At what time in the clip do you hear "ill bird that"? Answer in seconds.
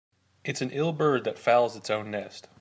0.71-1.37